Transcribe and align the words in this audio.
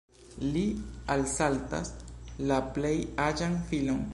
Li 0.53 0.63
alsaltas 1.15 1.93
la 2.53 2.61
plej 2.79 2.95
aĝan 3.29 3.57
filon. 3.73 4.03